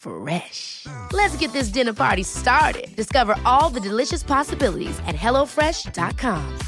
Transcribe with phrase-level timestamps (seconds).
[0.00, 0.86] Fresh.
[1.12, 2.88] Let's get this dinner party started.
[2.96, 6.58] Discover all the delicious possibilities at hellofresh.com.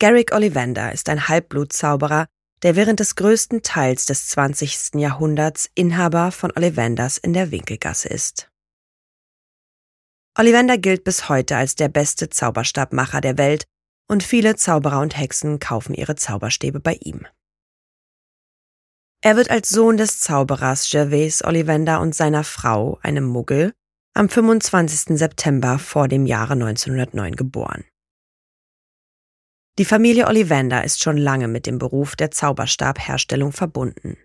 [0.00, 2.26] Garrick Ollivander ist ein Halbblutzauberer,
[2.64, 4.94] der während des größten Teils des 20.
[4.94, 8.50] Jahrhunderts Inhaber von Ollivanders in der Winkelgasse ist.
[10.36, 13.66] Ollivander gilt bis heute als der beste Zauberstabmacher der Welt
[14.08, 17.26] und viele Zauberer und Hexen kaufen ihre Zauberstäbe bei ihm.
[19.24, 23.72] Er wird als Sohn des Zauberers Gervais Ollivander und seiner Frau, einem Muggel,
[24.14, 25.16] am 25.
[25.16, 27.84] September vor dem Jahre 1909 geboren.
[29.78, 34.18] Die Familie Ollivander ist schon lange mit dem Beruf der Zauberstabherstellung verbunden.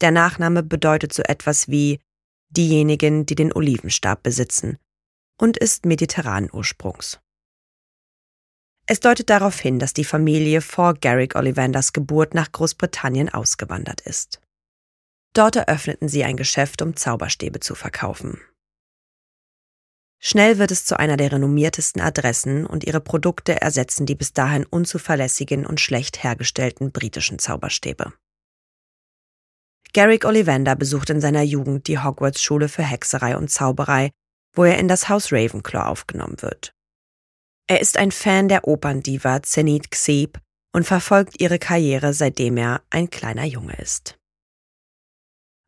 [0.00, 2.00] Der Nachname bedeutet so etwas wie
[2.48, 4.78] diejenigen, die den Olivenstab besitzen
[5.38, 7.20] und ist mediterranen Ursprungs.
[8.86, 14.40] Es deutet darauf hin, dass die Familie vor Garrick Ollivanders Geburt nach Großbritannien ausgewandert ist.
[15.32, 18.40] Dort eröffneten sie ein Geschäft, um Zauberstäbe zu verkaufen.
[20.20, 24.64] Schnell wird es zu einer der renommiertesten Adressen und ihre Produkte ersetzen die bis dahin
[24.64, 28.12] unzuverlässigen und schlecht hergestellten britischen Zauberstäbe.
[29.92, 34.10] Garrick Ollivander besucht in seiner Jugend die Hogwarts-Schule für Hexerei und Zauberei,
[34.54, 36.72] wo er in das Haus Ravenclaw aufgenommen wird.
[37.66, 40.38] Er ist ein Fan der Operndiva Zenith Xeb
[40.74, 44.18] und verfolgt ihre Karriere, seitdem er ein kleiner Junge ist.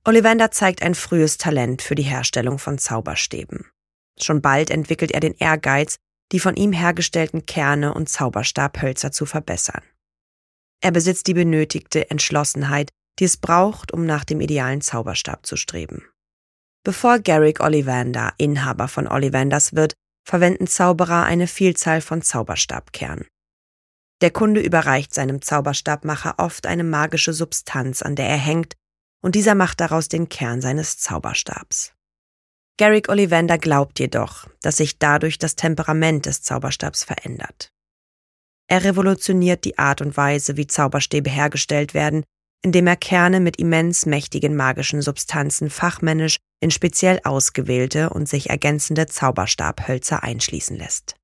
[0.05, 3.71] Ollivander zeigt ein frühes Talent für die Herstellung von Zauberstäben.
[4.21, 5.97] Schon bald entwickelt er den Ehrgeiz,
[6.33, 9.83] die von ihm hergestellten Kerne und Zauberstabhölzer zu verbessern.
[10.83, 16.05] Er besitzt die benötigte Entschlossenheit, die es braucht, um nach dem idealen Zauberstab zu streben.
[16.85, 19.95] Bevor Garrick Ollivander Inhaber von Ollivanders wird,
[20.27, 23.27] verwenden Zauberer eine Vielzahl von Zauberstabkernen.
[24.21, 28.75] Der Kunde überreicht seinem Zauberstabmacher oft eine magische Substanz, an der er hängt,
[29.23, 31.93] und dieser macht daraus den Kern seines Zauberstabs.
[32.79, 37.71] Garrick Ollivander glaubt jedoch, dass sich dadurch das Temperament des Zauberstabs verändert.
[38.69, 42.25] Er revolutioniert die Art und Weise, wie Zauberstäbe hergestellt werden,
[42.67, 49.07] indem er Kerne mit immens mächtigen magischen Substanzen fachmännisch in speziell ausgewählte und sich ergänzende
[49.07, 51.15] Zauberstabhölzer einschließen lässt.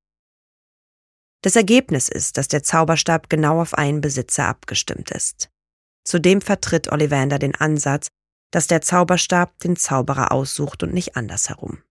[1.41, 5.49] Das Ergebnis ist, dass der Zauberstab genau auf einen Besitzer abgestimmt ist.
[6.05, 8.07] Zudem vertritt Ollivander den Ansatz,
[8.51, 11.83] dass der Zauberstab den Zauberer aussucht und nicht andersherum.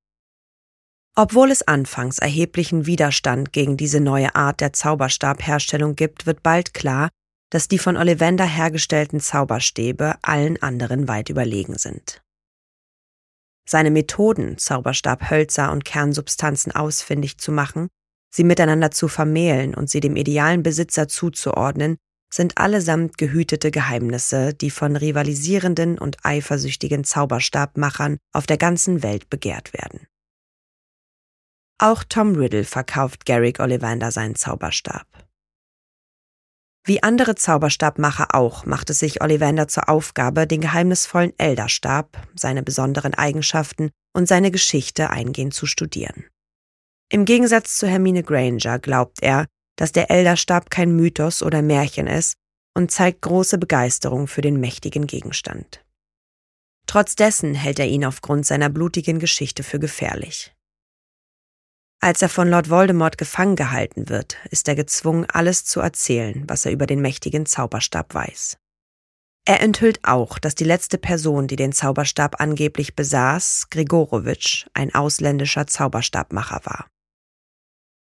[1.15, 7.11] Obwohl es anfangs erheblichen Widerstand gegen diese neue Art der Zauberstabherstellung gibt, wird bald klar,
[7.53, 12.23] dass die von Ollivander hergestellten Zauberstäbe allen anderen weit überlegen sind.
[13.69, 17.89] Seine Methoden, Zauberstabhölzer und Kernsubstanzen ausfindig zu machen,
[18.35, 21.99] sie miteinander zu vermählen und sie dem idealen Besitzer zuzuordnen,
[22.33, 29.75] sind allesamt gehütete Geheimnisse, die von rivalisierenden und eifersüchtigen Zauberstabmachern auf der ganzen Welt begehrt
[29.75, 30.07] werden.
[31.77, 35.07] Auch Tom Riddle verkauft Garrick Ollivander seinen Zauberstab.
[36.85, 43.15] Wie andere Zauberstabmacher auch, macht es sich Ollivander zur Aufgabe, den geheimnisvollen Elderstab, seine besonderen
[43.15, 46.25] Eigenschaften und seine Geschichte eingehend zu studieren.
[47.09, 49.47] Im Gegensatz zu Hermine Granger glaubt er,
[49.77, 52.35] dass der Elderstab kein Mythos oder Märchen ist
[52.75, 55.85] und zeigt große Begeisterung für den mächtigen Gegenstand.
[56.87, 60.53] Trotz dessen hält er ihn aufgrund seiner blutigen Geschichte für gefährlich.
[62.05, 66.67] Als er von Lord Voldemort gefangen gehalten wird, ist er gezwungen, alles zu erzählen, was
[66.67, 68.57] er über den mächtigen Zauberstab weiß.
[69.45, 75.69] Er enthüllt auch, dass die letzte Person, die den Zauberstab angeblich besaß, Grigorowitsch, ein ausländischer
[75.69, 76.89] Zauberstabmacher war.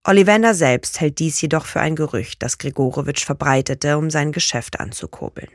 [0.07, 5.51] Ollivander selbst hält dies jedoch für ein Gerücht, das Grigorowitsch verbreitete, um sein Geschäft anzukurbeln.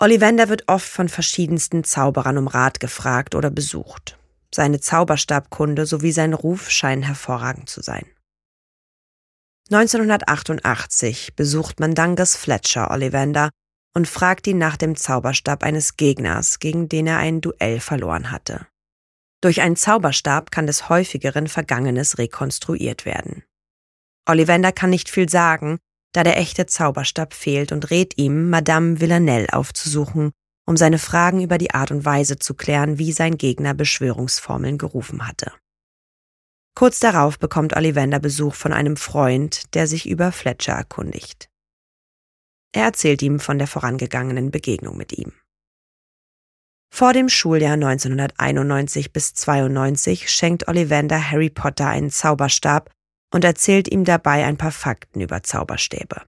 [0.00, 4.18] Ollivander wird oft von verschiedensten Zauberern um Rat gefragt oder besucht.
[4.54, 8.06] Seine Zauberstabkunde sowie sein Ruf scheinen hervorragend zu sein.
[9.72, 13.50] 1988 besucht Mandangas Fletcher Ollivander
[13.96, 18.68] und fragt ihn nach dem Zauberstab eines Gegners, gegen den er ein Duell verloren hatte.
[19.40, 23.42] Durch einen Zauberstab kann des häufigeren Vergangenes rekonstruiert werden.
[24.24, 25.80] Ollivander kann nicht viel sagen,
[26.12, 30.30] da der echte Zauberstab fehlt und rät ihm, Madame Villanelle aufzusuchen,
[30.66, 35.26] um seine Fragen über die Art und Weise zu klären, wie sein Gegner Beschwörungsformeln gerufen
[35.26, 35.52] hatte.
[36.74, 41.48] Kurz darauf bekommt Ollivander Besuch von einem Freund, der sich über Fletcher erkundigt.
[42.72, 45.32] Er erzählt ihm von der vorangegangenen Begegnung mit ihm.
[46.92, 52.90] Vor dem Schuljahr 1991 bis 92 schenkt Ollivander Harry Potter einen Zauberstab
[53.32, 56.22] und erzählt ihm dabei ein paar Fakten über Zauberstäbe.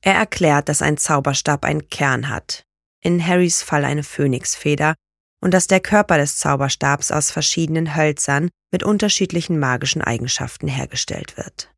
[0.00, 2.64] Er erklärt, dass ein Zauberstab einen Kern hat,
[3.02, 4.94] in Harrys Fall eine Phönixfeder,
[5.40, 11.72] und dass der Körper des Zauberstabs aus verschiedenen Hölzern mit unterschiedlichen magischen Eigenschaften hergestellt wird.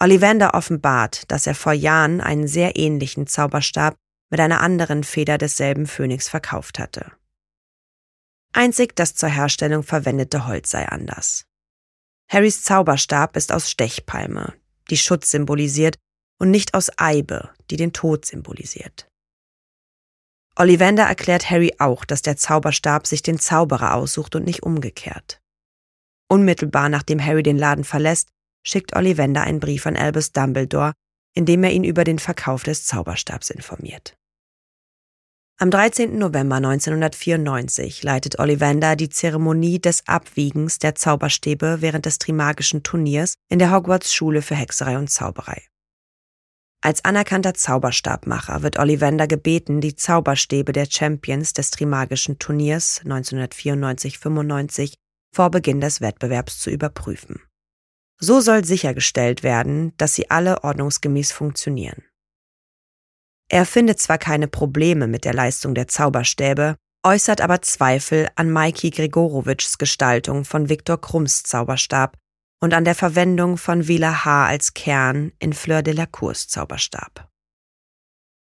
[0.00, 3.96] Ollivander offenbart, dass er vor Jahren einen sehr ähnlichen Zauberstab
[4.30, 7.12] mit einer anderen Feder desselben Phönix verkauft hatte.
[8.52, 11.44] Einzig das zur Herstellung verwendete Holz sei anders.
[12.28, 14.54] Harrys Zauberstab ist aus Stechpalme,
[14.90, 15.96] die Schutz symbolisiert,
[16.38, 19.08] und nicht aus Eibe, die den Tod symbolisiert.
[20.58, 25.40] Ollivander erklärt Harry auch, dass der Zauberstab sich den Zauberer aussucht und nicht umgekehrt.
[26.28, 28.30] Unmittelbar nachdem Harry den Laden verlässt,
[28.66, 30.92] schickt Ollivander einen Brief an Albus Dumbledore,
[31.34, 34.16] in dem er ihn über den Verkauf des Zauberstabs informiert.
[35.58, 36.18] Am 13.
[36.18, 43.58] November 1994 leitet Ollivander die Zeremonie des Abwiegens der Zauberstäbe während des Trimagischen Turniers in
[43.58, 45.62] der Hogwarts Schule für Hexerei und Zauberei.
[46.82, 54.94] Als anerkannter Zauberstabmacher wird Ollivander gebeten, die Zauberstäbe der Champions des Trimagischen Turniers 1994-95
[55.34, 57.40] vor Beginn des Wettbewerbs zu überprüfen.
[58.18, 62.02] So soll sichergestellt werden, dass sie alle ordnungsgemäß funktionieren.
[63.48, 68.90] Er findet zwar keine Probleme mit der Leistung der Zauberstäbe, äußert aber Zweifel an Maiki
[68.90, 72.16] Gregorowitschs Gestaltung von Viktor Krumms Zauberstab
[72.60, 74.46] und an der Verwendung von Vila H.
[74.46, 77.30] als Kern in Fleur de la Cours Zauberstab.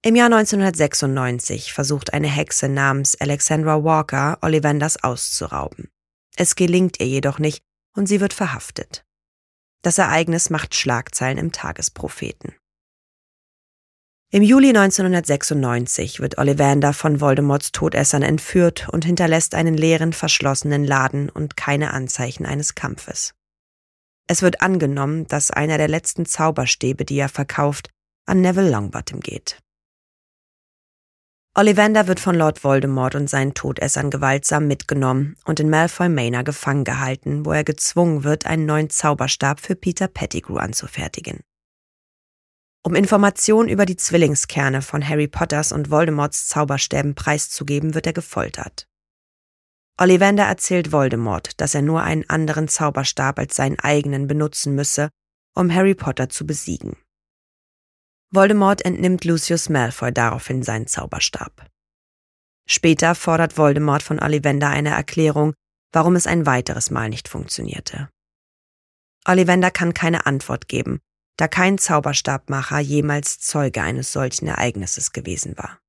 [0.03, 5.91] Im Jahr 1996 versucht eine Hexe namens Alexandra Walker Ollivanders auszurauben.
[6.37, 7.65] Es gelingt ihr jedoch nicht
[7.97, 9.05] und sie wird verhaftet.
[9.83, 12.55] Das Ereignis macht Schlagzeilen im Tagespropheten.
[14.31, 21.31] Im Juli 1996 wird Ollivander von Voldemorts Todessern entführt und hinterlässt einen leeren, verschlossenen Laden
[21.31, 23.35] und keine Anzeichen eines Kampfes.
[24.31, 27.89] Es wird angenommen, dass einer der letzten Zauberstäbe, die er verkauft,
[28.27, 29.59] an Neville Longbottom geht.
[31.57, 36.85] Ollivander wird von Lord Voldemort und seinen Todessern gewaltsam mitgenommen und in Malfoy Manor gefangen
[36.85, 41.41] gehalten, wo er gezwungen wird, einen neuen Zauberstab für Peter Pettigrew anzufertigen.
[42.85, 48.87] Um Informationen über die Zwillingskerne von Harry Potters und Voldemorts Zauberstäben preiszugeben, wird er gefoltert.
[50.01, 55.11] Ollivander erzählt Voldemort, dass er nur einen anderen Zauberstab als seinen eigenen benutzen müsse,
[55.57, 56.97] um Harry Potter zu besiegen.
[58.31, 61.67] Voldemort entnimmt Lucius Malfoy daraufhin seinen Zauberstab.
[62.69, 65.55] Später fordert Voldemort von Ollivander eine Erklärung,
[65.93, 68.09] warum es ein weiteres Mal nicht funktionierte.
[69.27, 71.01] Ollivander kann keine Antwort geben,
[71.37, 75.81] da kein Zauberstabmacher jemals Zeuge eines solchen Ereignisses gewesen war.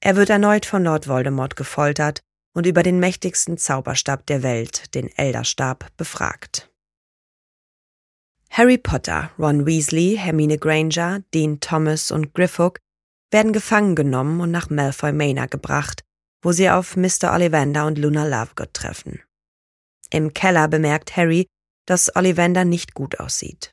[0.00, 2.22] Er wird erneut von Lord Voldemort gefoltert
[2.54, 6.70] und über den mächtigsten Zauberstab der Welt, den Elderstab, befragt.
[8.50, 12.78] Harry Potter, Ron Weasley, Hermine Granger, Dean Thomas und Griffhook
[13.30, 16.04] werden gefangen genommen und nach Malfoy Manor gebracht,
[16.42, 17.32] wo sie auf Mr.
[17.32, 19.22] Ollivander und Luna Lovegood treffen.
[20.10, 21.46] Im Keller bemerkt Harry,
[21.86, 23.72] dass Ollivander nicht gut aussieht.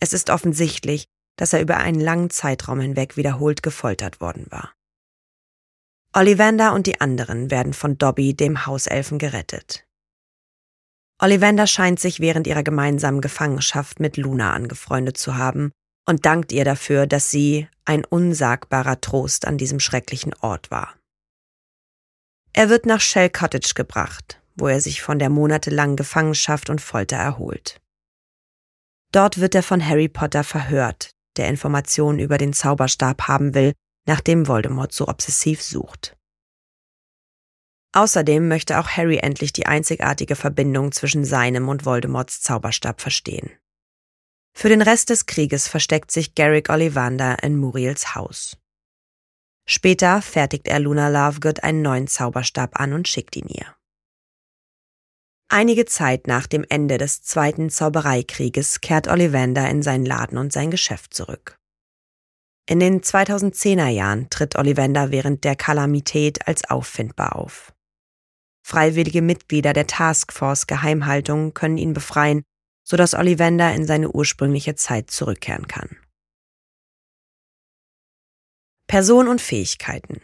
[0.00, 1.06] Es ist offensichtlich,
[1.36, 4.74] dass er über einen langen Zeitraum hinweg wiederholt gefoltert worden war.
[6.16, 9.84] Ollivander und die anderen werden von Dobby, dem Hauselfen, gerettet.
[11.20, 15.72] Ollivander scheint sich während ihrer gemeinsamen Gefangenschaft mit Luna angefreundet zu haben
[16.06, 20.94] und dankt ihr dafür, dass sie ein unsagbarer Trost an diesem schrecklichen Ort war.
[22.52, 27.16] Er wird nach Shell Cottage gebracht, wo er sich von der monatelangen Gefangenschaft und Folter
[27.16, 27.80] erholt.
[29.10, 33.72] Dort wird er von Harry Potter verhört, der Informationen über den Zauberstab haben will,
[34.06, 36.16] nach dem Voldemort so obsessiv sucht.
[37.92, 43.50] Außerdem möchte auch Harry endlich die einzigartige Verbindung zwischen seinem und Voldemorts Zauberstab verstehen.
[44.52, 48.56] Für den Rest des Krieges versteckt sich Garrick Ollivander in Muriels Haus.
[49.66, 53.74] Später fertigt er Luna Lovegood einen neuen Zauberstab an und schickt ihn ihr.
[55.48, 60.70] Einige Zeit nach dem Ende des Zweiten Zaubereikrieges kehrt Ollivander in seinen Laden und sein
[60.70, 61.58] Geschäft zurück.
[62.66, 67.74] In den 2010er Jahren tritt Ollivander während der Kalamität als auffindbar auf.
[68.66, 72.42] Freiwillige Mitglieder der Taskforce Geheimhaltung können ihn befreien,
[72.82, 75.98] sodass Ollivander in seine ursprüngliche Zeit zurückkehren kann.
[78.86, 80.22] Person und Fähigkeiten.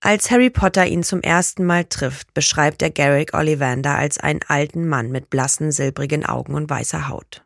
[0.00, 4.88] Als Harry Potter ihn zum ersten Mal trifft, beschreibt er Garrick Ollivander als einen alten
[4.88, 7.45] Mann mit blassen, silbrigen Augen und weißer Haut.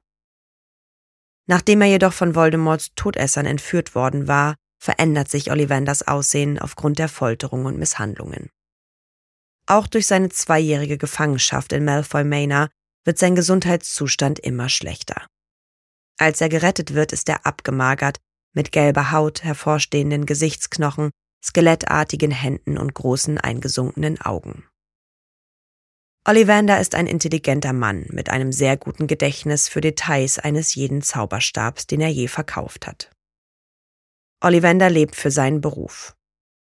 [1.50, 7.08] Nachdem er jedoch von Voldemorts Todessern entführt worden war, verändert sich Ollivanders Aussehen aufgrund der
[7.08, 8.50] Folterung und Misshandlungen.
[9.66, 12.68] Auch durch seine zweijährige Gefangenschaft in Malfoy Manor
[13.04, 15.26] wird sein Gesundheitszustand immer schlechter.
[16.20, 18.18] Als er gerettet wird, ist er abgemagert,
[18.54, 21.10] mit gelber Haut, hervorstehenden Gesichtsknochen,
[21.44, 24.69] skelettartigen Händen und großen eingesunkenen Augen.
[26.26, 31.86] Ollivander ist ein intelligenter Mann mit einem sehr guten Gedächtnis für Details eines jeden Zauberstabs,
[31.86, 33.10] den er je verkauft hat.
[34.42, 36.14] Ollivander lebt für seinen Beruf.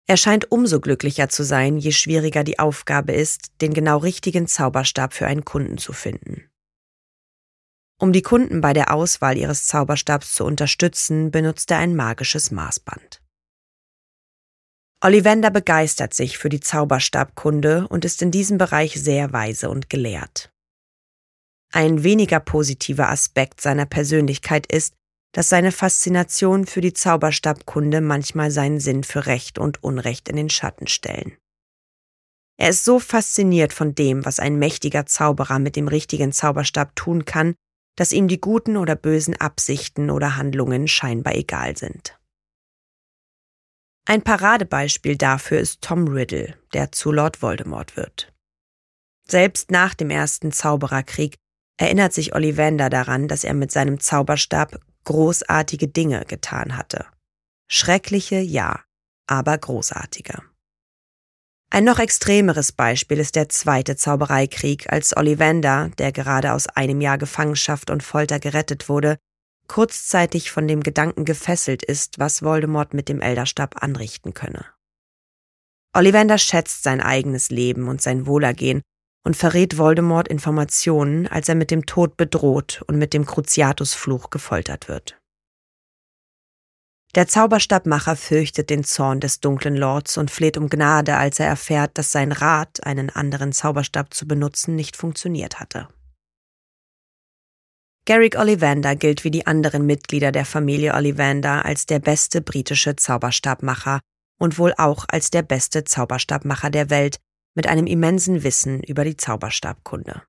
[0.08, 5.14] Er scheint umso glücklicher zu sein, je schwieriger die Aufgabe ist, den genau richtigen Zauberstab
[5.14, 6.50] für einen Kunden zu finden.
[8.00, 13.22] Um die Kunden bei der Auswahl ihres Zauberstabs zu unterstützen, benutzt er ein magisches Maßband.
[15.06, 20.50] Ollivander begeistert sich für die Zauberstabkunde und ist in diesem Bereich sehr weise und gelehrt.
[21.72, 24.96] Ein weniger positiver Aspekt seiner Persönlichkeit ist,
[25.32, 30.50] dass seine Faszination für die Zauberstabkunde manchmal seinen Sinn für Recht und Unrecht in den
[30.50, 31.38] Schatten stellen.
[32.58, 37.26] Er ist so fasziniert von dem, was ein mächtiger Zauberer mit dem richtigen Zauberstab tun
[37.26, 37.54] kann,
[37.96, 42.18] dass ihm die guten oder bösen Absichten oder Handlungen scheinbar egal sind.
[44.08, 48.32] Ein Paradebeispiel dafür ist Tom Riddle, der zu Lord Voldemort wird.
[49.28, 51.36] Selbst nach dem ersten Zaubererkrieg
[51.78, 57.06] erinnert sich Ollivander daran, dass er mit seinem Zauberstab großartige Dinge getan hatte.
[57.68, 58.84] Schreckliche, ja,
[59.28, 60.44] aber großartige.
[61.72, 67.18] Ein noch extremeres Beispiel ist der zweite Zaubereikrieg, als Ollivander, der gerade aus einem Jahr
[67.18, 69.18] Gefangenschaft und Folter gerettet wurde,
[69.68, 74.66] kurzzeitig von dem Gedanken gefesselt ist, was Voldemort mit dem Elderstab anrichten könne.
[75.94, 78.82] Ollivander schätzt sein eigenes Leben und sein Wohlergehen
[79.24, 84.88] und verrät Voldemort Informationen, als er mit dem Tod bedroht und mit dem Cruciatus-Fluch gefoltert
[84.88, 85.18] wird.
[87.16, 91.98] Der Zauberstabmacher fürchtet den Zorn des dunklen Lords und fleht um Gnade, als er erfährt,
[91.98, 95.88] dass sein Rat, einen anderen Zauberstab zu benutzen, nicht funktioniert hatte.
[98.06, 104.00] Garrick Ollivander gilt wie die anderen Mitglieder der Familie Ollivander als der beste britische Zauberstabmacher
[104.40, 107.20] und wohl auch als der beste Zauberstabmacher der Welt,
[107.56, 110.22] mit einem immensen Wissen über die Zauberstabkunde.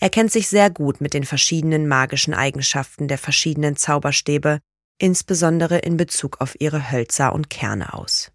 [0.00, 4.60] Er kennt sich sehr gut mit den verschiedenen magischen Eigenschaften der verschiedenen Zauberstäbe,
[4.98, 8.32] insbesondere in Bezug auf ihre Hölzer und Kerne aus.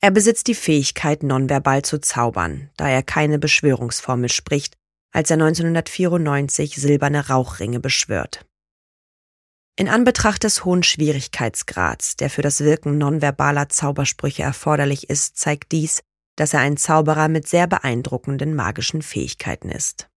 [0.00, 4.76] Er besitzt die Fähigkeit, nonverbal zu zaubern, da er keine Beschwörungsformel spricht,
[5.12, 8.46] als er 1994 silberne Rauchringe beschwört.
[9.76, 16.02] In Anbetracht des hohen Schwierigkeitsgrads, der für das Wirken nonverbaler Zaubersprüche erforderlich ist, zeigt dies,
[16.36, 20.08] dass er ein Zauberer mit sehr beeindruckenden magischen Fähigkeiten ist.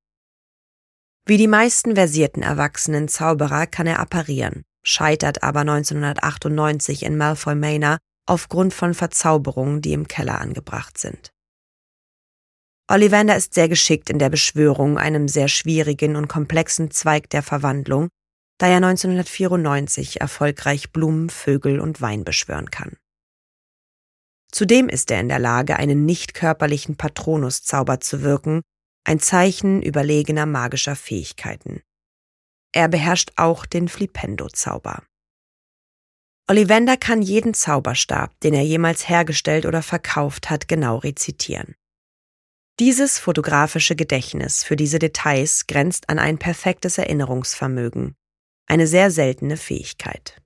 [1.25, 7.97] Wie die meisten versierten erwachsenen Zauberer kann er apparieren, scheitert aber 1998 in Malfoy Manor
[8.27, 11.31] aufgrund von Verzauberungen, die im Keller angebracht sind.
[12.87, 18.09] Ollivander ist sehr geschickt in der Beschwörung, einem sehr schwierigen und komplexen Zweig der Verwandlung,
[18.59, 22.95] da er 1994 erfolgreich Blumen, Vögel und Wein beschwören kann.
[24.51, 28.61] Zudem ist er in der Lage, einen nicht körperlichen Patronuszauber zu wirken,
[29.03, 31.81] ein Zeichen überlegener magischer Fähigkeiten.
[32.71, 35.03] Er beherrscht auch den Flipendo-Zauber.
[36.47, 41.75] Ollivander kann jeden Zauberstab, den er jemals hergestellt oder verkauft hat, genau rezitieren.
[42.79, 48.15] Dieses fotografische Gedächtnis für diese Details grenzt an ein perfektes Erinnerungsvermögen,
[48.67, 50.41] eine sehr seltene Fähigkeit.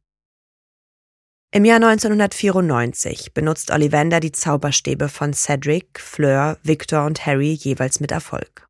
[1.52, 8.12] Im Jahr 1994 benutzt Ollivander die Zauberstäbe von Cedric, Fleur, Victor und Harry jeweils mit
[8.12, 8.68] Erfolg.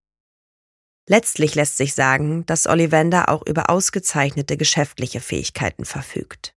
[1.10, 6.54] Letztlich lässt sich sagen, dass Ollivander auch über ausgezeichnete geschäftliche Fähigkeiten verfügt.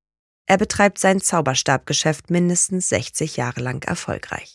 [0.46, 4.54] Er betreibt sein Zauberstabgeschäft mindestens 60 Jahre lang erfolgreich.